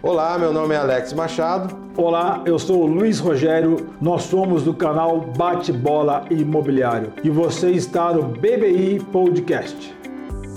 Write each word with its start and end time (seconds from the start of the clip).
Olá, 0.00 0.38
meu 0.38 0.52
nome 0.52 0.76
é 0.76 0.78
Alex 0.78 1.12
Machado. 1.12 1.74
Olá, 1.96 2.42
eu 2.46 2.56
sou 2.56 2.84
o 2.84 2.86
Luiz 2.86 3.18
Rogério, 3.18 3.88
nós 4.00 4.22
somos 4.22 4.62
do 4.62 4.72
canal 4.72 5.20
Bate 5.36 5.72
Bola 5.72 6.24
Imobiliário 6.30 7.12
e 7.24 7.28
você 7.28 7.72
está 7.72 8.12
no 8.12 8.22
BBI 8.22 9.00
Podcast. 9.10 9.92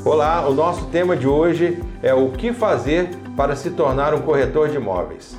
Olá, 0.05 0.47
o 0.47 0.53
nosso 0.53 0.85
tema 0.89 1.17
de 1.17 1.27
hoje 1.27 1.81
é 2.03 2.13
o 2.13 2.29
que 2.29 2.53
fazer 2.53 3.09
para 3.35 3.55
se 3.55 3.71
tornar 3.71 4.13
um 4.13 4.21
corretor 4.21 4.69
de 4.69 4.75
imóveis. 4.75 5.35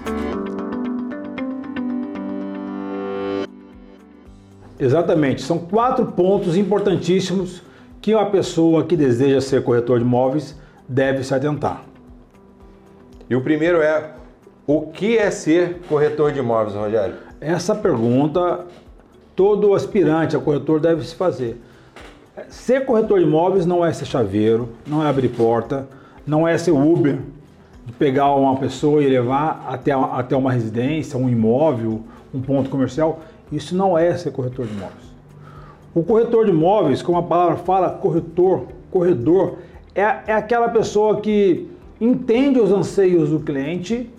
Exatamente, 4.80 5.42
são 5.42 5.60
quatro 5.60 6.06
pontos 6.06 6.56
importantíssimos 6.56 7.62
que 8.00 8.12
uma 8.12 8.26
pessoa 8.26 8.82
que 8.82 8.96
deseja 8.96 9.40
ser 9.40 9.62
corretor 9.62 10.00
de 10.00 10.04
imóveis 10.04 10.58
deve 10.88 11.22
se 11.22 11.32
atentar. 11.32 11.91
E 13.32 13.34
o 13.34 13.40
primeiro 13.40 13.80
é 13.80 14.10
o 14.66 14.82
que 14.82 15.16
é 15.16 15.30
ser 15.30 15.80
corretor 15.88 16.32
de 16.32 16.40
imóveis, 16.40 16.76
Rogério? 16.76 17.14
Essa 17.40 17.74
pergunta 17.74 18.66
todo 19.34 19.72
aspirante 19.72 20.36
a 20.36 20.38
corretor 20.38 20.78
deve 20.78 21.02
se 21.02 21.14
fazer. 21.14 21.58
Ser 22.50 22.84
corretor 22.84 23.20
de 23.20 23.24
imóveis 23.24 23.64
não 23.64 23.82
é 23.82 23.90
ser 23.90 24.04
chaveiro, 24.04 24.68
não 24.86 25.02
é 25.02 25.08
abrir 25.08 25.30
porta, 25.30 25.88
não 26.26 26.46
é 26.46 26.58
ser 26.58 26.72
Uber, 26.72 27.20
de 27.86 27.92
pegar 27.94 28.34
uma 28.34 28.54
pessoa 28.58 29.02
e 29.02 29.08
levar 29.08 29.64
até, 29.66 29.92
até 29.92 30.36
uma 30.36 30.52
residência, 30.52 31.18
um 31.18 31.26
imóvel, 31.26 32.02
um 32.34 32.40
ponto 32.42 32.68
comercial. 32.68 33.20
Isso 33.50 33.74
não 33.74 33.96
é 33.96 34.14
ser 34.14 34.30
corretor 34.32 34.66
de 34.66 34.74
imóveis. 34.74 35.06
O 35.94 36.02
corretor 36.02 36.44
de 36.44 36.50
imóveis, 36.50 37.00
como 37.00 37.16
a 37.16 37.22
palavra 37.22 37.56
fala, 37.56 37.88
corretor, 37.88 38.66
corredor, 38.90 39.56
é, 39.94 40.02
é 40.26 40.32
aquela 40.34 40.68
pessoa 40.68 41.18
que 41.22 41.71
entende 42.04 42.58
os 42.58 42.72
anseios 42.72 43.30
do 43.30 43.38
cliente 43.38 44.10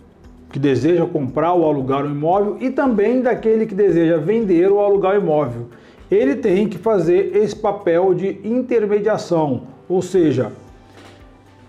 que 0.49 0.57
deseja 0.57 1.05
comprar 1.05 1.51
ou 1.51 1.67
alugar 1.67 2.05
um 2.05 2.11
imóvel 2.11 2.57
e 2.61 2.69
também 2.69 3.21
daquele 3.21 3.65
que 3.65 3.75
deseja 3.75 4.17
vender 4.17 4.71
ou 4.71 4.79
alugar 4.79 5.15
o 5.15 5.19
um 5.19 5.21
imóvel. 5.21 5.65
Ele 6.09 6.35
tem 6.35 6.69
que 6.69 6.77
fazer 6.77 7.35
esse 7.35 7.53
papel 7.53 8.13
de 8.13 8.39
intermediação, 8.41 9.63
ou 9.89 10.01
seja, 10.01 10.53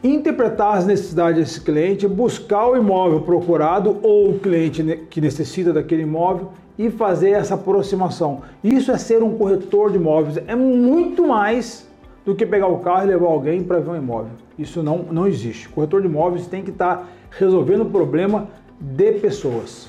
interpretar 0.04 0.76
as 0.76 0.86
necessidades 0.86 1.40
desse 1.40 1.60
cliente, 1.60 2.06
buscar 2.06 2.68
o 2.68 2.76
imóvel 2.76 3.22
procurado 3.22 3.98
ou 4.00 4.30
o 4.30 4.38
cliente 4.38 4.84
que 5.10 5.20
necessita 5.20 5.72
daquele 5.72 6.02
imóvel 6.02 6.50
e 6.78 6.90
fazer 6.90 7.30
essa 7.30 7.54
aproximação. 7.54 8.42
Isso 8.62 8.92
é 8.92 8.98
ser 8.98 9.20
um 9.20 9.36
corretor 9.36 9.90
de 9.90 9.96
imóveis. 9.96 10.36
É 10.46 10.54
muito 10.54 11.26
mais 11.26 11.88
do 12.24 12.34
que 12.34 12.46
pegar 12.46 12.68
o 12.68 12.78
carro 12.78 13.04
e 13.04 13.06
levar 13.08 13.26
alguém 13.26 13.62
para 13.62 13.78
ver 13.78 13.90
um 13.90 13.96
imóvel. 13.96 14.32
Isso 14.58 14.82
não, 14.82 14.98
não 14.98 15.26
existe. 15.26 15.68
O 15.68 15.70
corretor 15.70 16.00
de 16.00 16.08
imóveis 16.08 16.46
tem 16.46 16.62
que 16.62 16.70
estar 16.70 16.96
tá 16.96 17.06
resolvendo 17.30 17.82
o 17.82 17.90
problema 17.90 18.48
de 18.80 19.12
pessoas. 19.12 19.88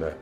É. 0.00 0.12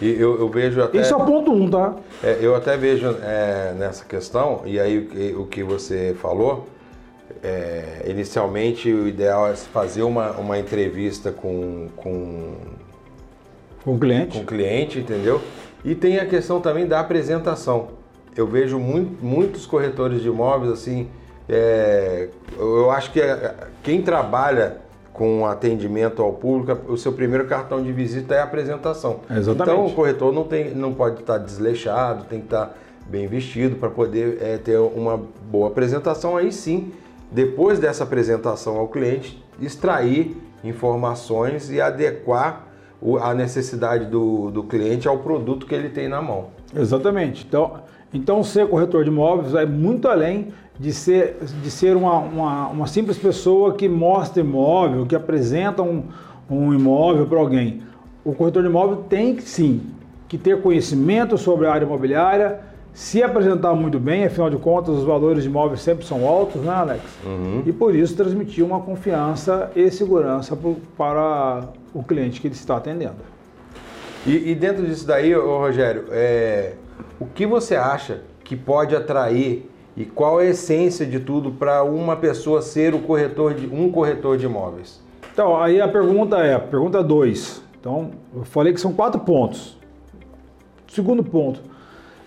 E 0.00 0.10
eu, 0.10 0.38
eu, 0.38 0.48
vejo 0.48 0.82
até. 0.82 0.98
Esse 0.98 1.12
é 1.12 1.16
o 1.16 1.24
ponto 1.24 1.52
um, 1.52 1.70
tá? 1.70 1.96
É, 2.22 2.38
eu 2.40 2.54
até 2.54 2.76
vejo 2.76 3.16
é, 3.22 3.74
nessa 3.78 4.04
questão, 4.04 4.62
e 4.66 4.78
aí 4.78 4.98
o 4.98 5.06
que, 5.06 5.34
o 5.34 5.46
que 5.46 5.62
você 5.62 6.14
falou, 6.20 6.66
é, 7.42 8.04
inicialmente 8.06 8.92
o 8.92 9.08
ideal 9.08 9.48
é 9.48 9.56
fazer 9.56 10.02
uma, 10.02 10.32
uma 10.32 10.58
entrevista 10.58 11.32
com, 11.32 11.88
com 11.96 12.54
com 13.86 13.94
o 13.94 14.00
cliente. 14.00 14.36
Com 14.36 14.42
o 14.42 14.44
cliente, 14.44 14.98
entendeu? 14.98 15.40
E 15.84 15.94
tem 15.94 16.18
a 16.18 16.26
questão 16.26 16.60
também 16.60 16.88
da 16.88 16.98
apresentação. 16.98 17.90
Eu 18.36 18.46
vejo 18.46 18.78
muito, 18.78 19.24
muitos 19.24 19.66
corretores 19.66 20.20
de 20.20 20.28
imóveis 20.28 20.72
assim. 20.72 21.08
É, 21.48 22.28
eu 22.58 22.90
acho 22.90 23.12
que 23.12 23.20
é, 23.20 23.54
quem 23.82 24.02
trabalha 24.02 24.78
com 25.12 25.46
atendimento 25.46 26.20
ao 26.20 26.34
público, 26.34 26.92
o 26.92 26.96
seu 26.98 27.12
primeiro 27.12 27.46
cartão 27.46 27.82
de 27.82 27.90
visita 27.90 28.34
é 28.34 28.40
a 28.40 28.44
apresentação. 28.44 29.20
Exatamente. 29.30 29.62
Então 29.62 29.86
o 29.86 29.94
corretor 29.94 30.30
não, 30.32 30.44
tem, 30.44 30.74
não 30.74 30.92
pode 30.92 31.20
estar 31.20 31.38
desleixado, 31.38 32.24
tem 32.24 32.40
que 32.40 32.46
estar 32.46 32.76
bem 33.06 33.26
vestido 33.26 33.76
para 33.76 33.88
poder 33.88 34.38
é, 34.42 34.58
ter 34.58 34.78
uma 34.78 35.16
boa 35.50 35.68
apresentação. 35.68 36.36
Aí 36.36 36.52
sim, 36.52 36.92
depois 37.32 37.78
dessa 37.78 38.04
apresentação 38.04 38.76
ao 38.76 38.88
cliente, 38.88 39.42
extrair 39.58 40.36
informações 40.62 41.70
e 41.70 41.80
adequar 41.80 42.66
a 43.22 43.34
necessidade 43.34 44.06
do, 44.06 44.50
do 44.50 44.64
cliente 44.64 45.06
ao 45.08 45.18
produto 45.18 45.66
que 45.66 45.74
ele 45.74 45.88
tem 45.88 46.08
na 46.08 46.20
mão. 46.20 46.48
Exatamente. 46.74 47.44
Então, 47.46 47.80
então 48.16 48.42
ser 48.42 48.68
corretor 48.68 49.04
de 49.04 49.10
imóveis 49.10 49.54
é 49.54 49.66
muito 49.66 50.08
além 50.08 50.48
de 50.78 50.92
ser, 50.92 51.38
de 51.62 51.70
ser 51.70 51.96
uma, 51.96 52.18
uma, 52.18 52.68
uma 52.68 52.86
simples 52.86 53.18
pessoa 53.18 53.74
que 53.74 53.88
mostra 53.88 54.40
imóvel, 54.40 55.06
que 55.06 55.14
apresenta 55.14 55.82
um, 55.82 56.04
um 56.50 56.74
imóvel 56.74 57.26
para 57.26 57.38
alguém. 57.38 57.82
O 58.24 58.34
corretor 58.34 58.62
de 58.62 58.68
imóvel 58.68 59.04
tem 59.08 59.38
sim 59.40 59.80
que 60.28 60.36
ter 60.36 60.60
conhecimento 60.60 61.38
sobre 61.38 61.66
a 61.66 61.72
área 61.72 61.84
imobiliária, 61.84 62.60
se 62.92 63.22
apresentar 63.22 63.74
muito 63.74 64.00
bem, 64.00 64.24
afinal 64.24 64.48
de 64.48 64.56
contas 64.56 64.96
os 64.96 65.04
valores 65.04 65.42
de 65.42 65.48
imóveis 65.48 65.82
sempre 65.82 66.04
são 66.04 66.26
altos, 66.26 66.62
né 66.62 66.72
Alex? 66.72 67.02
Uhum. 67.24 67.62
E 67.66 67.72
por 67.72 67.94
isso 67.94 68.16
transmitir 68.16 68.64
uma 68.64 68.80
confiança 68.80 69.70
e 69.76 69.90
segurança 69.90 70.58
para 70.96 71.68
o 71.92 72.02
cliente 72.02 72.40
que 72.40 72.46
ele 72.46 72.54
está 72.54 72.78
atendendo. 72.78 73.35
E, 74.26 74.50
e 74.50 74.54
dentro 74.56 74.84
disso 74.84 75.06
daí, 75.06 75.32
Rogério, 75.32 76.06
é, 76.10 76.72
o 77.20 77.26
que 77.26 77.46
você 77.46 77.76
acha 77.76 78.22
que 78.42 78.56
pode 78.56 78.94
atrair 78.94 79.70
e 79.96 80.04
qual 80.04 80.40
é 80.40 80.48
a 80.48 80.50
essência 80.50 81.06
de 81.06 81.20
tudo 81.20 81.52
para 81.52 81.84
uma 81.84 82.16
pessoa 82.16 82.60
ser 82.60 82.92
o 82.92 82.98
corretor 82.98 83.54
de, 83.54 83.66
um 83.66 83.90
corretor 83.90 84.36
de 84.36 84.44
imóveis? 84.44 85.00
Então, 85.32 85.62
aí 85.62 85.80
a 85.80 85.86
pergunta 85.86 86.38
é, 86.38 86.58
pergunta 86.58 87.04
2. 87.04 87.62
Então, 87.78 88.10
eu 88.34 88.44
falei 88.44 88.72
que 88.72 88.80
são 88.80 88.92
quatro 88.92 89.20
pontos. 89.20 89.78
Segundo 90.88 91.22
ponto, 91.22 91.60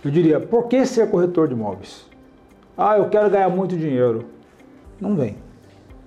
eu 0.04 0.09
diria, 0.09 0.40
por 0.40 0.68
que 0.68 0.86
ser 0.86 1.09
corretor 1.09 1.50
de 1.50 1.54
imóveis? 1.54 2.06
Ah, 2.78 2.98
eu 2.98 3.09
quero 3.09 3.30
ganhar 3.30 3.50
muito 3.50 3.76
dinheiro. 3.76 4.26
Não 5.02 5.18
vem. 5.18 5.36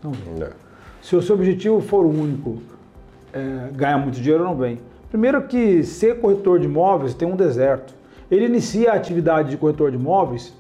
Não 0.03 0.11
vem. 0.11 0.35
Não. 0.35 0.49
Se 1.03 1.15
o 1.15 1.21
seu 1.21 1.35
objetivo 1.35 1.81
for 1.81 2.07
único, 2.07 2.63
é, 3.33 3.69
ganhar 3.73 3.99
muito 3.99 4.19
dinheiro 4.19 4.43
não 4.43 4.57
vem. 4.57 4.79
Primeiro 5.13 5.43
que 5.43 5.83
ser 5.85 6.21
corretor 6.21 6.59
de 6.59 6.65
imóveis 6.65 7.13
tem 7.13 7.29
um 7.29 7.37
deserto. 7.37 7.93
Ele 8.31 8.47
inicia 8.47 8.93
a 8.93 8.95
atividade 8.95 9.51
de 9.51 9.59
corretor 9.59 9.91
de 9.91 9.99
imóveis, 9.99 10.55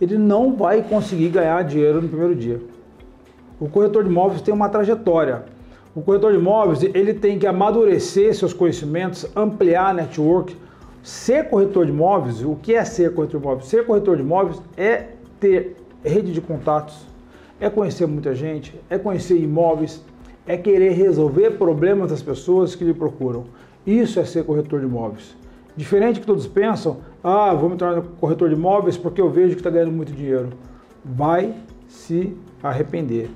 ele 0.00 0.16
não 0.16 0.56
vai 0.56 0.80
conseguir 0.80 1.28
ganhar 1.28 1.62
dinheiro 1.64 2.00
no 2.00 2.08
primeiro 2.08 2.34
dia. 2.34 2.62
O 3.60 3.68
corretor 3.68 4.04
de 4.04 4.08
imóveis 4.08 4.40
tem 4.40 4.54
uma 4.54 4.70
trajetória. 4.70 5.44
O 5.94 6.00
corretor 6.00 6.32
de 6.32 6.38
imóveis 6.38 6.82
ele 6.82 7.12
tem 7.12 7.38
que 7.38 7.46
amadurecer 7.46 8.34
seus 8.34 8.54
conhecimentos, 8.54 9.26
ampliar 9.36 9.90
a 9.90 9.92
network. 9.92 10.56
Ser 11.02 11.50
corretor 11.50 11.84
de 11.84 11.92
imóveis, 11.92 12.42
o 12.42 12.56
que 12.56 12.74
é 12.74 12.82
ser 12.86 13.12
corretor 13.12 13.38
de 13.38 13.46
imóveis? 13.46 13.68
Ser 13.68 13.84
corretor 13.84 14.16
de 14.16 14.22
imóveis 14.22 14.62
é 14.78 15.08
ter 15.38 15.76
rede 16.02 16.32
de 16.32 16.40
contatos, 16.40 17.02
é 17.60 17.68
conhecer 17.68 18.06
muita 18.06 18.34
gente, 18.34 18.74
é 18.88 18.96
conhecer 18.96 19.36
imóveis, 19.36 20.02
é 20.46 20.56
querer 20.56 20.92
resolver 20.92 21.58
problemas 21.58 22.08
das 22.08 22.22
pessoas 22.22 22.74
que 22.74 22.82
lhe 22.82 22.94
procuram. 22.94 23.57
Isso 23.88 24.20
é 24.20 24.24
ser 24.26 24.44
corretor 24.44 24.80
de 24.80 24.84
imóveis. 24.84 25.34
Diferente 25.74 26.20
que 26.20 26.26
todos 26.26 26.46
pensam, 26.46 26.98
ah, 27.24 27.54
vou 27.54 27.70
me 27.70 27.76
tornar 27.76 28.02
corretor 28.20 28.50
de 28.50 28.54
imóveis 28.54 28.98
porque 28.98 29.18
eu 29.18 29.30
vejo 29.30 29.54
que 29.54 29.60
está 29.60 29.70
ganhando 29.70 29.92
muito 29.92 30.12
dinheiro. 30.12 30.50
Vai 31.02 31.54
se 31.88 32.36
arrepender. 32.62 33.30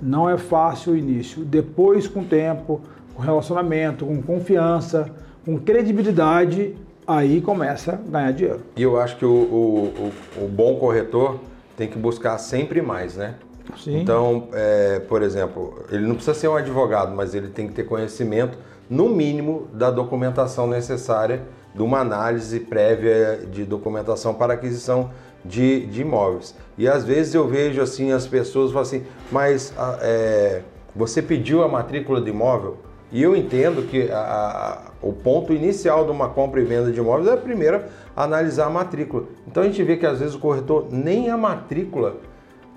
Não 0.00 0.30
é 0.30 0.38
fácil 0.38 0.94
o 0.94 0.96
início. 0.96 1.44
Depois, 1.44 2.08
com 2.08 2.20
o 2.20 2.24
tempo, 2.24 2.80
com 3.14 3.20
relacionamento, 3.20 4.06
com 4.06 4.22
confiança, 4.22 5.10
com 5.44 5.58
credibilidade, 5.58 6.74
aí 7.06 7.42
começa 7.42 7.92
a 7.92 8.10
ganhar 8.10 8.32
dinheiro. 8.32 8.60
E 8.76 8.82
eu 8.82 8.98
acho 8.98 9.18
que 9.18 9.26
o, 9.26 9.30
o, 9.30 10.10
o, 10.38 10.44
o 10.44 10.48
bom 10.48 10.76
corretor 10.76 11.38
tem 11.76 11.86
que 11.86 11.98
buscar 11.98 12.38
sempre 12.38 12.80
mais, 12.80 13.16
né? 13.16 13.34
Sim. 13.76 14.00
Então, 14.00 14.48
é, 14.54 15.00
por 15.00 15.20
exemplo, 15.20 15.84
ele 15.90 16.06
não 16.06 16.14
precisa 16.14 16.32
ser 16.32 16.48
um 16.48 16.56
advogado, 16.56 17.14
mas 17.14 17.34
ele 17.34 17.48
tem 17.48 17.66
que 17.66 17.74
ter 17.74 17.82
conhecimento, 17.84 18.56
no 18.88 19.08
mínimo, 19.08 19.68
da 19.72 19.90
documentação 19.90 20.66
necessária 20.66 21.42
de 21.74 21.82
uma 21.82 22.00
análise 22.00 22.60
prévia 22.60 23.40
de 23.50 23.64
documentação 23.64 24.34
para 24.34 24.54
aquisição 24.54 25.10
de, 25.44 25.86
de 25.86 26.02
imóveis. 26.02 26.54
E 26.76 26.88
às 26.88 27.04
vezes 27.04 27.34
eu 27.34 27.46
vejo 27.46 27.80
assim 27.80 28.12
as 28.12 28.26
pessoas 28.26 28.70
falam 28.70 28.82
assim, 28.82 29.04
mas 29.30 29.72
é, 30.00 30.62
você 30.94 31.22
pediu 31.22 31.62
a 31.62 31.68
matrícula 31.68 32.20
de 32.20 32.30
imóvel? 32.30 32.78
E 33.10 33.22
eu 33.22 33.34
entendo 33.34 33.88
que 33.88 34.10
a, 34.10 34.18
a, 34.18 34.90
o 35.00 35.12
ponto 35.12 35.52
inicial 35.52 36.04
de 36.04 36.10
uma 36.10 36.28
compra 36.28 36.60
e 36.60 36.64
venda 36.64 36.92
de 36.92 36.98
imóveis 36.98 37.28
é 37.28 37.36
primeiro 37.36 37.82
analisar 38.14 38.66
a 38.66 38.70
matrícula. 38.70 39.24
Então 39.46 39.62
a 39.62 39.66
gente 39.66 39.82
vê 39.82 39.96
que 39.96 40.04
às 40.04 40.18
vezes 40.18 40.34
o 40.34 40.38
corretor 40.38 40.88
nem 40.90 41.30
a 41.30 41.36
matrícula 41.36 42.16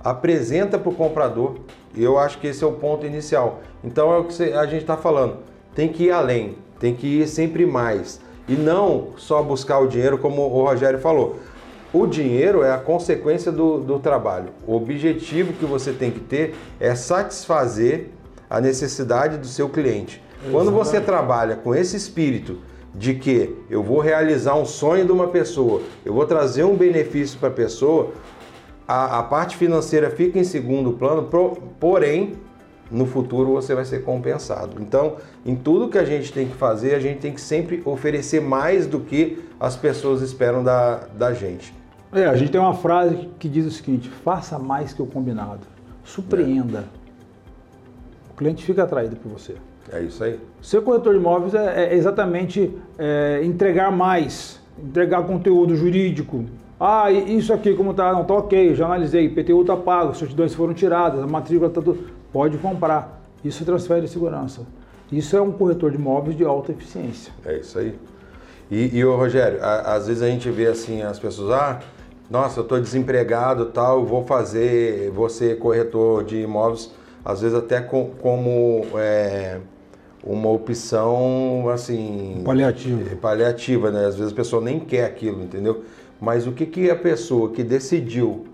apresenta 0.03 0.77
para 0.77 0.89
o 0.89 0.95
comprador. 0.95 1.55
E 1.93 2.01
eu 2.01 2.17
acho 2.17 2.39
que 2.39 2.47
esse 2.47 2.63
é 2.63 2.67
o 2.67 2.71
ponto 2.73 3.05
inicial. 3.05 3.59
Então 3.83 4.13
é 4.13 4.17
o 4.19 4.23
que 4.23 4.41
a 4.53 4.65
gente 4.65 4.81
está 4.81 4.95
falando. 4.95 5.37
Tem 5.73 5.89
que 5.89 6.05
ir 6.05 6.11
além, 6.11 6.55
tem 6.79 6.95
que 6.95 7.07
ir 7.07 7.27
sempre 7.27 7.65
mais. 7.65 8.19
E 8.47 8.53
não 8.53 9.09
só 9.17 9.41
buscar 9.41 9.79
o 9.79 9.87
dinheiro, 9.87 10.17
como 10.17 10.41
o 10.41 10.47
Rogério 10.47 10.99
falou. 10.99 11.39
O 11.93 12.07
dinheiro 12.07 12.63
é 12.63 12.71
a 12.71 12.77
consequência 12.77 13.51
do, 13.51 13.79
do 13.79 13.99
trabalho. 13.99 14.49
O 14.65 14.75
objetivo 14.75 15.53
que 15.53 15.65
você 15.65 15.91
tem 15.91 16.09
que 16.09 16.19
ter 16.19 16.55
é 16.79 16.95
satisfazer 16.95 18.09
a 18.49 18.59
necessidade 18.59 19.37
do 19.37 19.47
seu 19.47 19.69
cliente. 19.69 20.21
Quando 20.51 20.71
você 20.71 20.99
trabalha 20.99 21.55
com 21.55 21.75
esse 21.75 21.95
espírito 21.95 22.57
de 22.93 23.13
que 23.13 23.55
eu 23.69 23.83
vou 23.83 23.99
realizar 23.99 24.55
um 24.55 24.65
sonho 24.65 25.05
de 25.05 25.11
uma 25.11 25.27
pessoa, 25.27 25.81
eu 26.03 26.13
vou 26.13 26.25
trazer 26.25 26.63
um 26.63 26.75
benefício 26.75 27.39
para 27.39 27.49
a 27.49 27.53
pessoa, 27.53 28.11
a 28.87 29.23
parte 29.23 29.55
financeira 29.55 30.09
fica 30.09 30.37
em 30.37 30.43
segundo 30.43 30.91
plano, 30.93 31.29
porém, 31.79 32.33
no 32.91 33.05
futuro 33.05 33.53
você 33.53 33.73
vai 33.73 33.85
ser 33.85 34.03
compensado. 34.03 34.81
Então, 34.81 35.15
em 35.45 35.55
tudo 35.55 35.87
que 35.87 35.97
a 35.97 36.03
gente 36.03 36.31
tem 36.31 36.47
que 36.47 36.55
fazer, 36.55 36.93
a 36.93 36.99
gente 36.99 37.19
tem 37.19 37.33
que 37.33 37.41
sempre 37.41 37.81
oferecer 37.85 38.41
mais 38.41 38.85
do 38.85 38.99
que 38.99 39.43
as 39.59 39.75
pessoas 39.75 40.21
esperam 40.21 40.63
da, 40.63 41.07
da 41.17 41.33
gente. 41.33 41.73
É, 42.13 42.25
a 42.25 42.35
gente 42.35 42.51
tem 42.51 42.59
uma 42.59 42.73
frase 42.73 43.29
que 43.39 43.47
diz 43.47 43.65
o 43.65 43.71
seguinte: 43.71 44.09
faça 44.09 44.59
mais 44.59 44.91
que 44.91 45.01
o 45.01 45.05
combinado, 45.05 45.61
surpreenda. 46.03 46.79
É. 46.97 48.31
O 48.33 48.35
cliente 48.35 48.63
fica 48.65 48.83
atraído 48.83 49.15
por 49.15 49.31
você. 49.31 49.55
É 49.91 50.01
isso 50.01 50.23
aí. 50.23 50.39
Ser 50.61 50.81
corretor 50.81 51.13
de 51.13 51.19
imóveis 51.19 51.53
é, 51.53 51.85
é 51.85 51.95
exatamente 51.95 52.73
é, 52.97 53.41
entregar 53.43 53.91
mais, 53.91 54.59
entregar 54.77 55.23
conteúdo 55.23 55.75
jurídico. 55.75 56.45
Ah, 56.79 57.11
isso 57.11 57.53
aqui 57.53 57.75
como 57.75 57.93
tá? 57.93 58.11
Não, 58.11 58.23
tá 58.23 58.33
ok, 58.33 58.73
já 58.73 58.85
analisei, 58.85 59.29
PTU 59.29 59.63
tá 59.63 59.77
pago, 59.77 60.15
certidões 60.15 60.53
foram 60.53 60.73
tiradas, 60.73 61.21
a 61.21 61.27
matrícula 61.27 61.69
tá 61.69 61.81
tudo. 61.81 62.20
Pode 62.31 62.57
comprar. 62.57 63.21
Isso 63.43 63.65
transfere 63.65 64.07
segurança. 64.07 64.61
Isso 65.11 65.35
é 65.35 65.41
um 65.41 65.51
corretor 65.51 65.91
de 65.91 65.97
imóveis 65.97 66.37
de 66.37 66.45
alta 66.45 66.71
eficiência. 66.71 67.33
É 67.45 67.57
isso 67.57 67.77
aí. 67.77 67.97
E, 68.69 68.97
e 68.97 69.03
o 69.03 69.15
Rogério, 69.17 69.61
a, 69.61 69.95
às 69.95 70.07
vezes 70.07 70.23
a 70.23 70.27
gente 70.27 70.49
vê 70.49 70.67
assim 70.67 71.01
as 71.01 71.19
pessoas, 71.19 71.51
ah, 71.51 71.79
nossa, 72.29 72.61
eu 72.61 72.63
estou 72.63 72.79
desempregado, 72.79 73.65
tal, 73.65 74.05
vou 74.05 74.23
fazer, 74.23 75.11
vou 75.11 75.27
ser 75.27 75.59
corretor 75.59 76.23
de 76.23 76.37
imóveis, 76.37 76.89
às 77.25 77.41
vezes 77.41 77.57
até 77.57 77.81
com, 77.81 78.11
como 78.21 78.85
é, 78.95 79.59
uma 80.23 80.49
opção 80.49 81.67
assim 81.69 82.41
paliativa. 82.45 83.15
paliativa, 83.17 83.91
né? 83.91 84.05
Às 84.05 84.15
vezes 84.15 84.31
a 84.31 84.35
pessoa 84.35 84.63
nem 84.63 84.79
quer 84.79 85.03
aquilo, 85.03 85.43
entendeu? 85.43 85.83
Mas 86.21 86.47
o 86.47 86.53
que, 86.53 86.65
que 86.65 86.89
a 86.89 86.95
pessoa 86.95 87.49
que 87.49 87.63
decidiu 87.63 88.45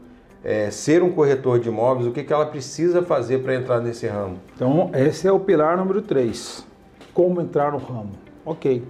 é, 0.47 0.71
ser 0.71 1.03
um 1.03 1.11
corretor 1.11 1.59
de 1.59 1.67
imóveis, 1.67 2.07
o 2.07 2.11
que, 2.11 2.23
que 2.23 2.31
ela 2.31 2.45
precisa 2.45 3.03
fazer 3.03 3.39
para 3.39 3.53
entrar 3.53 3.81
nesse 3.81 4.07
ramo? 4.07 4.37
Então, 4.55 4.89
esse 4.93 5.27
é 5.27 5.31
o 5.31 5.41
pilar 5.41 5.75
número 5.75 6.01
3. 6.01 6.65
Como 7.13 7.41
entrar 7.41 7.73
no 7.73 7.77
ramo? 7.79 8.11
Ok. 8.45 8.81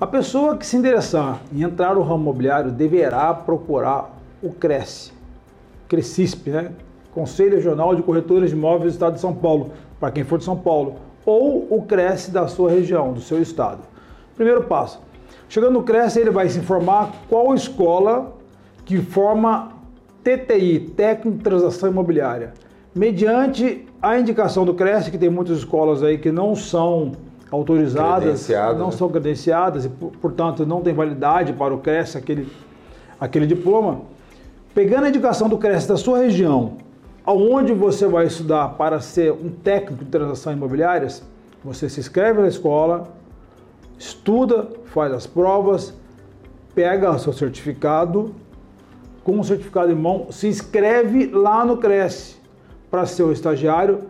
A 0.00 0.06
pessoa 0.06 0.56
que 0.56 0.64
se 0.64 0.78
interessar 0.78 1.42
em 1.52 1.60
entrar 1.60 1.94
no 1.94 2.00
ramo 2.00 2.22
imobiliário 2.22 2.72
deverá 2.72 3.34
procurar 3.34 4.18
o 4.42 4.50
CRECE, 4.50 5.12
CRECISP, 5.88 6.48
né? 6.48 6.72
Conselho 7.12 7.56
Regional 7.56 7.94
de 7.94 8.02
Corretores 8.02 8.48
de 8.48 8.56
Imóveis 8.56 8.92
do 8.92 8.94
Estado 8.94 9.14
de 9.16 9.20
São 9.20 9.34
Paulo, 9.34 9.72
para 10.00 10.10
quem 10.10 10.24
for 10.24 10.38
de 10.38 10.44
São 10.44 10.56
Paulo, 10.56 10.96
ou 11.26 11.66
o 11.68 11.82
CRECE 11.82 12.30
da 12.30 12.48
sua 12.48 12.70
região, 12.70 13.12
do 13.12 13.20
seu 13.20 13.42
estado. 13.42 13.80
Primeiro 14.34 14.62
passo. 14.64 15.02
Chegando 15.50 15.74
no 15.74 15.82
CRECE, 15.82 16.18
ele 16.18 16.30
vai 16.30 16.48
se 16.48 16.58
informar 16.58 17.12
qual 17.28 17.54
escola 17.54 18.32
que 18.86 19.02
forma 19.02 19.73
TTI, 20.24 20.80
Técnico 20.96 21.36
de 21.36 21.44
Transação 21.44 21.90
Imobiliária. 21.90 22.54
Mediante 22.94 23.86
a 24.00 24.18
indicação 24.18 24.64
do 24.64 24.72
CRECE, 24.72 25.10
que 25.10 25.18
tem 25.18 25.28
muitas 25.28 25.58
escolas 25.58 26.02
aí 26.02 26.16
que 26.16 26.32
não 26.32 26.56
são 26.56 27.12
autorizadas, 27.50 28.48
não 28.48 28.86
né? 28.86 28.92
são 28.92 29.08
credenciadas 29.08 29.84
e, 29.84 29.88
portanto, 29.88 30.64
não 30.64 30.80
tem 30.80 30.94
validade 30.94 31.52
para 31.52 31.74
o 31.74 31.78
CRECE, 31.78 32.16
aquele, 32.16 32.48
aquele 33.20 33.46
diploma. 33.46 34.00
Pegando 34.74 35.04
a 35.04 35.08
indicação 35.08 35.48
do 35.48 35.58
CRECE 35.58 35.86
da 35.86 35.96
sua 35.96 36.18
região, 36.18 36.78
aonde 37.24 37.74
você 37.74 38.06
vai 38.06 38.26
estudar 38.26 38.70
para 38.70 39.00
ser 39.00 39.32
um 39.32 39.50
técnico 39.50 40.04
de 40.04 40.10
transações 40.10 40.56
imobiliárias, 40.56 41.22
você 41.62 41.88
se 41.88 42.00
inscreve 42.00 42.40
na 42.40 42.48
escola, 42.48 43.08
estuda, 43.98 44.68
faz 44.86 45.12
as 45.12 45.26
provas, 45.26 45.94
pega 46.74 47.10
o 47.10 47.18
seu 47.18 47.32
certificado, 47.32 48.34
com 49.24 49.40
o 49.40 49.44
certificado 49.44 49.90
em 49.90 49.94
mão, 49.94 50.26
se 50.30 50.46
inscreve 50.46 51.26
lá 51.26 51.64
no 51.64 51.78
Cresce 51.78 52.36
para 52.90 53.06
ser 53.06 53.22
o 53.22 53.32
estagiário, 53.32 54.00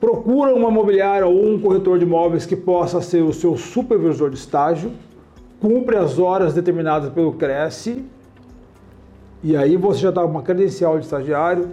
procura 0.00 0.54
uma 0.54 0.70
imobiliária 0.70 1.26
ou 1.26 1.46
um 1.46 1.60
corretor 1.60 1.98
de 1.98 2.04
imóveis 2.04 2.46
que 2.46 2.56
possa 2.56 3.02
ser 3.02 3.22
o 3.22 3.34
seu 3.34 3.56
supervisor 3.56 4.30
de 4.30 4.36
estágio, 4.36 4.92
cumpre 5.60 5.96
as 5.96 6.18
horas 6.18 6.54
determinadas 6.54 7.12
pelo 7.12 7.34
Cresce, 7.34 8.02
e 9.44 9.54
aí 9.56 9.76
você 9.76 10.00
já 10.00 10.08
está 10.08 10.22
com 10.22 10.28
uma 10.28 10.42
credencial 10.42 10.98
de 10.98 11.04
estagiário, 11.04 11.70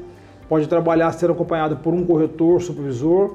pode 0.49 0.67
trabalhar 0.67 1.11
sendo 1.13 1.31
acompanhado 1.31 1.77
por 1.77 1.93
um 1.93 2.05
corretor, 2.05 2.61
supervisor. 2.61 3.33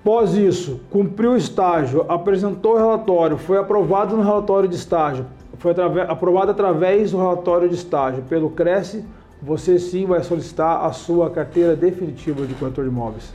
Após 0.00 0.34
isso, 0.34 0.80
cumpriu 0.90 1.32
o 1.32 1.36
estágio, 1.36 2.06
apresentou 2.08 2.74
o 2.74 2.76
relatório, 2.76 3.36
foi 3.36 3.58
aprovado 3.58 4.16
no 4.16 4.22
relatório 4.22 4.68
de 4.68 4.76
estágio, 4.76 5.26
foi 5.62 5.72
aprovado 6.08 6.50
através 6.50 7.12
do 7.12 7.18
relatório 7.18 7.68
de 7.68 7.76
estágio 7.76 8.24
pelo 8.24 8.50
Cresce, 8.50 9.04
você 9.40 9.78
sim 9.78 10.04
vai 10.04 10.20
solicitar 10.24 10.84
a 10.84 10.90
sua 10.90 11.30
carteira 11.30 11.76
definitiva 11.76 12.44
de 12.44 12.52
corretor 12.54 12.84
de 12.84 12.90
imóveis. 12.90 13.32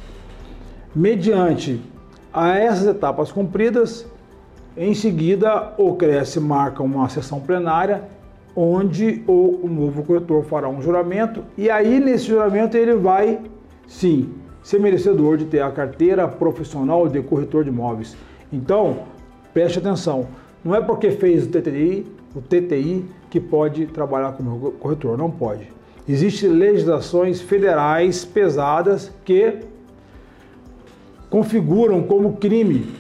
Mediante 0.93 1.79
a 2.33 2.57
essas 2.57 2.85
etapas 2.85 3.31
cumpridas, 3.31 4.05
em 4.75 4.93
seguida 4.93 5.73
o 5.77 5.93
Cresce 5.95 6.37
marca 6.41 6.83
uma 6.83 7.07
sessão 7.07 7.39
plenária 7.39 8.03
onde 8.53 9.23
o, 9.25 9.65
novo 9.65 10.03
corretor 10.03 10.43
fará 10.43 10.67
um 10.67 10.81
juramento 10.81 11.45
e 11.57 11.69
aí 11.69 11.97
nesse 11.97 12.25
juramento 12.25 12.75
ele 12.75 12.95
vai 12.95 13.39
sim 13.87 14.33
ser 14.61 14.81
merecedor 14.81 15.37
de 15.37 15.45
ter 15.45 15.61
a 15.61 15.71
carteira 15.71 16.27
profissional 16.27 17.07
de 17.07 17.21
corretor 17.21 17.63
de 17.63 17.69
imóveis. 17.69 18.17
Então, 18.51 19.03
preste 19.53 19.79
atenção, 19.79 20.27
não 20.61 20.75
é 20.75 20.81
porque 20.81 21.11
fez 21.11 21.45
o 21.45 21.49
TTI, 21.49 22.16
o 22.35 22.41
TTI 22.41 23.05
que 23.29 23.39
pode 23.39 23.87
trabalhar 23.87 24.33
como 24.33 24.71
corretor, 24.73 25.17
não 25.17 25.29
pode. 25.29 25.67
Existem 26.07 26.49
legislações 26.49 27.41
federais 27.41 28.23
pesadas 28.23 29.11
que 29.25 29.59
configuram 31.29 32.03
como 32.03 32.37
crime 32.37 32.93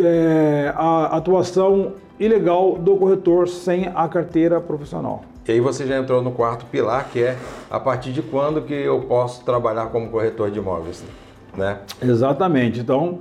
é, 0.00 0.72
a 0.74 1.16
atuação 1.16 1.92
ilegal 2.18 2.76
do 2.76 2.96
corretor 2.96 3.48
sem 3.48 3.88
a 3.94 4.08
carteira 4.08 4.60
profissional. 4.60 5.24
E 5.46 5.52
aí 5.52 5.60
você 5.60 5.86
já 5.86 5.98
entrou 5.98 6.22
no 6.22 6.30
quarto 6.30 6.66
pilar, 6.66 7.08
que 7.10 7.20
é 7.20 7.36
a 7.70 7.80
partir 7.80 8.12
de 8.12 8.22
quando 8.22 8.62
que 8.62 8.74
eu 8.74 9.00
posso 9.02 9.44
trabalhar 9.44 9.86
como 9.86 10.08
corretor 10.08 10.50
de 10.50 10.58
imóveis, 10.58 11.04
né? 11.56 11.78
Exatamente. 12.00 12.78
Então, 12.78 13.18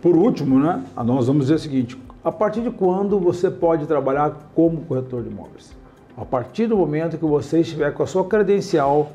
por 0.00 0.16
último, 0.16 0.58
né, 0.58 0.82
nós 1.04 1.26
vamos 1.26 1.44
dizer 1.44 1.54
o 1.54 1.58
seguinte: 1.58 1.98
a 2.22 2.32
partir 2.32 2.62
de 2.62 2.70
quando 2.70 3.18
você 3.18 3.50
pode 3.50 3.86
trabalhar 3.86 4.50
como 4.54 4.82
corretor 4.82 5.22
de 5.22 5.28
imóveis? 5.28 5.76
A 6.16 6.24
partir 6.24 6.66
do 6.66 6.76
momento 6.76 7.16
que 7.16 7.24
você 7.24 7.60
estiver 7.60 7.94
com 7.94 8.02
a 8.02 8.06
sua 8.06 8.24
credencial 8.24 9.10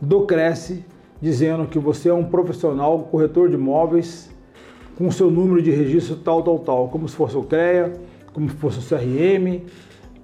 do 0.00 0.26
Cresce, 0.26 0.84
dizendo 1.20 1.66
que 1.66 1.78
você 1.78 2.08
é 2.08 2.14
um 2.14 2.24
profissional 2.24 2.98
corretor 3.10 3.48
de 3.48 3.54
imóveis 3.54 4.28
com 4.98 5.08
seu 5.10 5.30
número 5.30 5.62
de 5.62 5.70
registro 5.70 6.16
tal, 6.16 6.42
tal, 6.42 6.58
tal, 6.58 6.88
como 6.88 7.08
se 7.08 7.14
fosse 7.14 7.36
o 7.36 7.44
CREA, 7.44 7.92
como 8.32 8.50
se 8.50 8.56
fosse 8.56 8.78
o 8.80 8.82
CRM, 8.82 9.62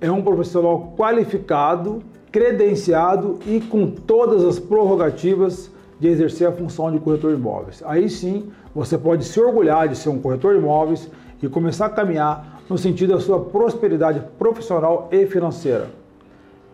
é 0.01 0.11
um 0.11 0.21
profissional 0.21 0.95
qualificado, 0.97 2.03
credenciado 2.33 3.39
e 3.47 3.61
com 3.61 3.87
todas 3.87 4.45
as 4.45 4.59
prerrogativas 4.59 5.71
de 6.01 6.09
exercer 6.09 6.49
a 6.49 6.53
função 6.53 6.91
de 6.91 6.99
corretor 6.99 7.33
de 7.33 7.41
imóveis. 7.41 7.83
Aí 7.87 8.11
sim, 8.11 8.51
você 8.75 8.99
pode 8.99 9.25
se 9.25 9.41
orgulhar 9.41 9.89
de 9.89 9.97
ser 9.97 10.09
um 10.09 10.19
corretor 10.19 10.55
de 10.55 10.61
imóveis 10.61 11.09
e 11.43 11.49
começar 11.49 11.87
a 11.87 11.91
caminhar 11.91 12.63
no 12.69 12.77
sentido 12.77 13.15
da 13.15 13.21
sua 13.21 13.41
prosperidade 13.41 14.23
profissional 14.39 15.09
e 15.11 15.27
financeira. 15.27 15.89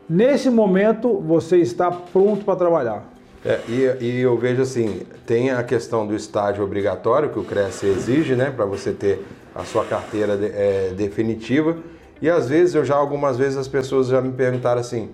Nesse 0.08 0.50
momento, 0.50 1.18
você 1.20 1.58
está 1.58 1.90
pronto 1.90 2.44
para 2.44 2.56
trabalhar. 2.56 3.04
É, 3.44 3.60
e, 3.68 4.04
e, 4.04 4.20
eu 4.20 4.36
vejo 4.38 4.62
assim, 4.62 5.02
tem 5.26 5.50
a 5.50 5.62
questão 5.62 6.06
do 6.06 6.14
estágio 6.14 6.64
obrigatório 6.64 7.28
que 7.30 7.38
o 7.38 7.44
Cresce 7.44 7.86
exige, 7.86 8.34
né, 8.34 8.50
para 8.50 8.64
você 8.64 8.92
ter 8.92 9.24
a 9.54 9.64
sua 9.64 9.84
carteira 9.84 10.36
de, 10.36 10.46
é, 10.46 10.92
definitiva. 10.96 11.76
E 12.22 12.28
às 12.28 12.48
vezes, 12.48 12.74
eu 12.74 12.84
já 12.84 12.96
algumas 12.96 13.36
vezes 13.36 13.58
as 13.58 13.68
pessoas 13.68 14.08
já 14.08 14.20
me 14.20 14.32
perguntaram 14.32 14.80
assim, 14.80 15.10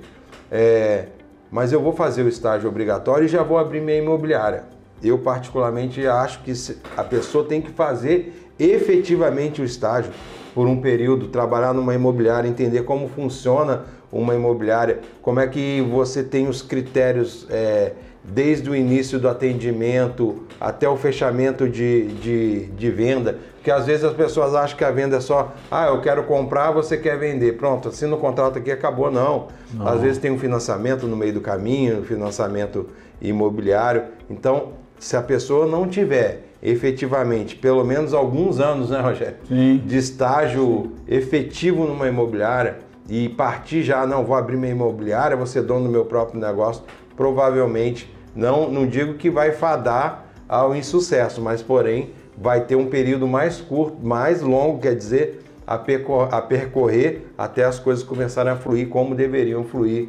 é, 0.51 1.07
mas 1.51 1.73
eu 1.73 1.81
vou 1.81 1.93
fazer 1.93 2.23
o 2.23 2.29
estágio 2.29 2.69
obrigatório 2.69 3.25
e 3.25 3.29
já 3.29 3.43
vou 3.43 3.59
abrir 3.59 3.81
minha 3.81 3.99
imobiliária. 3.99 4.65
Eu 5.03 5.19
particularmente 5.19 6.07
acho 6.07 6.43
que 6.43 6.53
a 6.97 7.03
pessoa 7.03 7.45
tem 7.45 7.61
que 7.61 7.71
fazer 7.71 8.40
efetivamente 8.63 9.63
o 9.63 9.65
estágio 9.65 10.13
por 10.55 10.67
um 10.67 10.81
período, 10.81 11.29
trabalhar 11.29 11.73
numa 11.73 11.95
imobiliária, 11.95 12.49
entender 12.49 12.83
como 12.83 13.09
funciona 13.09 13.85
uma 14.13 14.35
imobiliária, 14.35 15.01
como 15.23 15.41
é 15.41 15.47
que 15.47 15.81
você 15.91 16.23
tem 16.23 16.49
os 16.49 16.61
critérios 16.61 17.47
é, 17.49 17.93
desde 18.25 18.69
o 18.69 18.75
início 18.75 19.19
do 19.19 19.29
atendimento 19.29 20.43
até 20.61 20.89
o 20.89 20.97
fechamento 20.97 21.69
de, 21.69 22.09
de, 22.15 22.67
de, 22.67 22.91
venda, 22.91 23.39
porque 23.55 23.71
às 23.71 23.87
vezes 23.87 24.05
as 24.05 24.13
pessoas 24.13 24.55
acham 24.55 24.77
que 24.77 24.85
a 24.85 24.91
venda 24.91 25.17
é 25.17 25.21
só, 25.21 25.53
ah, 25.71 25.87
eu 25.87 26.01
quero 26.01 26.25
comprar, 26.25 26.71
você 26.71 26.97
quer 26.97 27.19
vender, 27.19 27.57
pronto, 27.57 27.89
assina 27.89 28.15
o 28.15 28.19
contrato 28.19 28.59
aqui, 28.59 28.71
acabou, 28.71 29.11
não. 29.11 29.49
não. 29.73 29.87
Às 29.87 30.01
vezes 30.01 30.19
tem 30.19 30.31
um 30.31 30.39
financiamento 30.39 31.07
no 31.07 31.17
meio 31.17 31.33
do 31.33 31.41
caminho, 31.41 32.01
um 32.01 32.05
financiamento 32.05 32.89
imobiliário, 33.23 34.05
então 34.29 34.73
se 34.99 35.17
a 35.17 35.23
pessoa 35.23 35.67
não 35.67 35.89
tiver 35.89 36.50
efetivamente 36.63 37.57
pelo 37.57 37.85
menos 37.85 38.13
alguns 38.13 38.61
anos, 38.61 38.91
né, 38.91 39.01
Rogério? 39.01 39.37
Sim. 39.49 39.83
De 39.85 39.97
estágio 39.97 40.93
efetivo 41.09 41.85
numa 41.87 42.09
imobiliária 42.09 42.79
e 43.09 43.29
partir 43.29 43.83
já, 43.83 44.07
não, 44.07 44.25
vou 44.25 44.37
abrir 44.37 44.57
minha 44.57 44.73
imobiliária, 44.73 45.37
vou 45.37 45.47
ser 45.47 45.63
dono 45.63 45.87
do 45.87 45.91
meu 45.91 46.05
próprio 46.05 46.41
negócio, 46.41 46.83
provavelmente, 47.17 48.13
não, 48.37 48.71
não 48.71 48.87
digo 48.87 49.15
que 49.15 49.29
vai 49.29 49.53
fadar 49.53 50.27
ao 50.49 50.75
insucesso, 50.77 51.41
mas 51.41 51.63
porém 51.63 52.11
vai 52.37 52.65
ter 52.65 52.77
um 52.77 52.87
período 52.87 53.27
mais 53.27 53.61
curto, 53.61 53.97
mais 54.05 54.41
longo, 54.41 54.81
quer 54.81 54.95
dizer, 54.95 55.43
a 55.67 55.77
percorrer, 55.77 56.35
a 56.35 56.41
percorrer 56.41 57.27
até 57.37 57.65
as 57.65 57.79
coisas 57.79 58.05
começarem 58.05 58.53
a 58.53 58.57
fluir 58.57 58.89
como 58.89 59.15
deveriam 59.15 59.65
fluir 59.65 60.09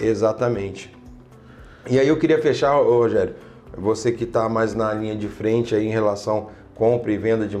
exatamente. 0.00 0.94
E 1.88 1.98
aí 1.98 2.08
eu 2.08 2.16
queria 2.16 2.40
fechar, 2.40 2.74
Rogério, 2.76 3.34
você 3.76 4.12
que 4.12 4.24
está 4.24 4.48
mais 4.48 4.74
na 4.74 4.92
linha 4.92 5.16
de 5.16 5.28
frente 5.28 5.74
aí 5.74 5.86
em 5.86 5.90
relação 5.90 6.48
compra 6.74 7.12
e 7.12 7.18
venda 7.18 7.46
de, 7.46 7.56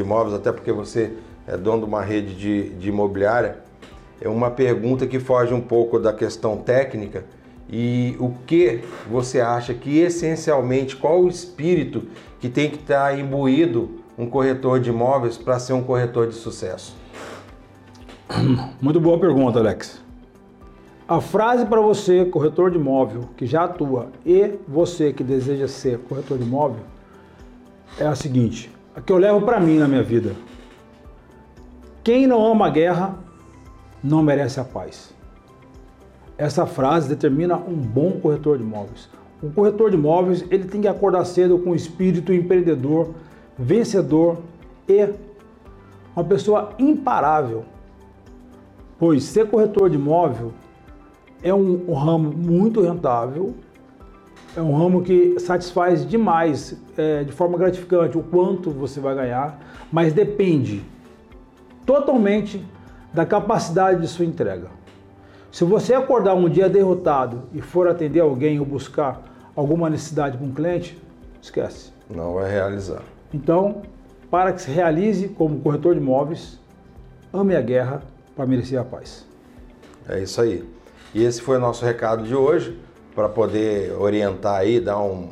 imóveis, 0.00 0.34
até 0.34 0.52
porque 0.52 0.72
você 0.72 1.12
é 1.46 1.56
dono 1.56 1.80
de 1.80 1.84
uma 1.84 2.02
rede 2.02 2.34
de, 2.34 2.70
de 2.70 2.88
imobiliária, 2.88 3.58
é 4.20 4.28
uma 4.28 4.50
pergunta 4.50 5.06
que 5.06 5.18
foge 5.18 5.52
um 5.52 5.60
pouco 5.60 5.98
da 5.98 6.12
questão 6.12 6.56
técnica 6.56 7.24
e 7.68 8.16
o 8.20 8.30
que 8.46 8.80
você 9.10 9.40
acha 9.40 9.74
que 9.74 9.98
essencialmente, 9.98 10.94
qual 10.94 11.22
o 11.22 11.28
espírito 11.28 12.04
que 12.38 12.48
tem 12.48 12.70
que 12.70 12.76
estar 12.76 13.10
tá 13.10 13.18
imbuído 13.18 14.02
um 14.16 14.26
corretor 14.26 14.78
de 14.78 14.90
imóveis 14.90 15.36
para 15.36 15.58
ser 15.58 15.72
um 15.72 15.82
corretor 15.82 16.28
de 16.28 16.34
sucesso? 16.34 16.94
Muito 18.80 19.00
boa 19.00 19.18
pergunta, 19.18 19.58
Alex. 19.58 20.02
A 21.12 21.20
frase 21.20 21.66
para 21.66 21.78
você, 21.78 22.24
corretor 22.24 22.70
de 22.70 22.78
imóvel, 22.78 23.24
que 23.36 23.44
já 23.44 23.64
atua, 23.64 24.08
e 24.24 24.54
você 24.66 25.12
que 25.12 25.22
deseja 25.22 25.68
ser 25.68 25.98
corretor 25.98 26.38
de 26.38 26.44
imóvel, 26.44 26.80
é 27.98 28.06
a 28.06 28.14
seguinte: 28.14 28.72
a 28.96 29.00
que 29.02 29.12
eu 29.12 29.18
levo 29.18 29.42
para 29.42 29.60
mim 29.60 29.76
na 29.76 29.86
minha 29.86 30.02
vida. 30.02 30.34
Quem 32.02 32.26
não 32.26 32.50
ama 32.50 32.66
a 32.66 32.70
guerra 32.70 33.18
não 34.02 34.22
merece 34.22 34.58
a 34.58 34.64
paz. 34.64 35.12
Essa 36.38 36.64
frase 36.64 37.10
determina 37.10 37.58
um 37.58 37.74
bom 37.74 38.12
corretor 38.12 38.56
de 38.56 38.64
imóveis. 38.64 39.10
Um 39.42 39.50
corretor 39.50 39.90
de 39.90 39.98
imóveis 39.98 40.42
ele 40.50 40.64
tem 40.64 40.80
que 40.80 40.88
acordar 40.88 41.26
cedo 41.26 41.58
com 41.58 41.72
um 41.72 41.74
espírito 41.74 42.32
empreendedor, 42.32 43.10
vencedor 43.58 44.38
e 44.88 45.10
uma 46.16 46.24
pessoa 46.24 46.70
imparável. 46.78 47.66
Pois 48.98 49.24
ser 49.24 49.50
corretor 49.50 49.90
de 49.90 49.96
imóvel 49.96 50.54
é 51.42 51.52
um, 51.52 51.90
um 51.90 51.94
ramo 51.94 52.30
muito 52.30 52.80
rentável, 52.80 53.54
é 54.56 54.60
um 54.60 54.76
ramo 54.76 55.02
que 55.02 55.38
satisfaz 55.40 56.06
demais, 56.06 56.78
é, 56.96 57.24
de 57.24 57.32
forma 57.32 57.56
gratificante, 57.56 58.18
o 58.18 58.22
quanto 58.22 58.70
você 58.70 59.00
vai 59.00 59.14
ganhar, 59.14 59.58
mas 59.90 60.12
depende 60.12 60.84
totalmente 61.86 62.64
da 63.12 63.26
capacidade 63.26 64.00
de 64.00 64.08
sua 64.08 64.24
entrega. 64.24 64.68
Se 65.50 65.64
você 65.64 65.94
acordar 65.94 66.34
um 66.34 66.48
dia 66.48 66.68
derrotado 66.68 67.42
e 67.52 67.60
for 67.60 67.88
atender 67.88 68.20
alguém 68.20 68.58
ou 68.58 68.64
buscar 68.64 69.22
alguma 69.54 69.90
necessidade 69.90 70.36
para 70.36 70.46
um 70.46 70.52
cliente, 70.52 70.98
esquece. 71.42 71.92
Não 72.08 72.34
vai 72.34 72.50
realizar. 72.50 73.02
Então, 73.34 73.82
para 74.30 74.52
que 74.52 74.62
se 74.62 74.70
realize 74.70 75.28
como 75.28 75.60
corretor 75.60 75.94
de 75.94 76.00
imóveis, 76.00 76.58
ame 77.32 77.54
a 77.54 77.60
guerra 77.60 78.02
para 78.34 78.46
merecer 78.46 78.80
a 78.80 78.84
paz. 78.84 79.26
É 80.08 80.20
isso 80.20 80.40
aí. 80.40 80.64
E 81.14 81.22
esse 81.22 81.42
foi 81.42 81.56
o 81.56 81.60
nosso 81.60 81.84
recado 81.84 82.24
de 82.24 82.34
hoje, 82.34 82.78
para 83.14 83.28
poder 83.28 83.92
orientar 83.92 84.60
aí, 84.60 84.80
dar 84.80 84.98
um, 84.98 85.28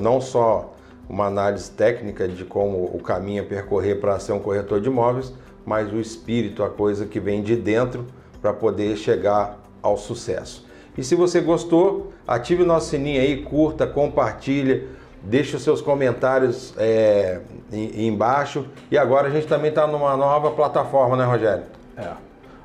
não 0.00 0.20
só 0.20 0.74
uma 1.08 1.26
análise 1.26 1.70
técnica 1.70 2.26
de 2.26 2.44
como 2.44 2.84
o 2.84 3.00
caminho 3.02 3.42
a 3.42 3.46
percorrer 3.46 4.00
para 4.00 4.18
ser 4.18 4.32
um 4.32 4.38
corretor 4.38 4.80
de 4.80 4.88
imóveis, 4.88 5.32
mas 5.64 5.92
o 5.92 6.00
espírito, 6.00 6.62
a 6.62 6.70
coisa 6.70 7.06
que 7.06 7.20
vem 7.20 7.42
de 7.42 7.56
dentro 7.56 8.06
para 8.40 8.52
poder 8.52 8.96
chegar 8.96 9.58
ao 9.82 9.96
sucesso. 9.96 10.66
E 10.96 11.04
se 11.04 11.14
você 11.14 11.40
gostou, 11.40 12.12
ative 12.26 12.62
o 12.62 12.66
nosso 12.66 12.90
sininho 12.90 13.20
aí, 13.20 13.42
curta, 13.42 13.86
compartilha, 13.86 14.86
deixe 15.22 15.54
os 15.54 15.62
seus 15.62 15.80
comentários 15.80 16.74
é, 16.76 17.40
embaixo. 17.72 18.66
E 18.90 18.98
agora 18.98 19.28
a 19.28 19.30
gente 19.30 19.46
também 19.46 19.68
está 19.68 19.86
numa 19.86 20.16
nova 20.16 20.50
plataforma, 20.50 21.16
né, 21.16 21.24
Rogério? 21.24 21.64
É. 21.96 22.10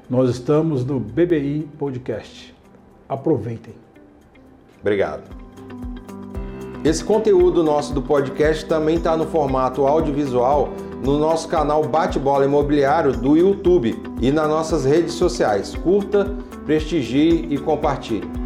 Nós 0.10 0.30
estamos 0.30 0.84
no 0.84 1.00
BBI 1.00 1.70
Podcast. 1.78 2.53
Aproveitem. 3.14 3.76
Obrigado. 4.82 5.22
Esse 6.84 7.04
conteúdo 7.04 7.64
nosso 7.64 7.94
do 7.94 8.02
podcast 8.02 8.66
também 8.66 8.96
está 8.96 9.16
no 9.16 9.28
formato 9.28 9.86
audiovisual 9.86 10.70
no 11.04 11.20
nosso 11.20 11.48
canal 11.48 11.84
Bate-Bola 11.84 12.46
Imobiliário 12.46 13.12
do 13.14 13.38
YouTube 13.38 14.02
e 14.20 14.32
nas 14.32 14.48
nossas 14.48 14.84
redes 14.84 15.14
sociais. 15.14 15.76
Curta, 15.76 16.36
prestigie 16.66 17.48
e 17.50 17.58
compartilhe. 17.58 18.43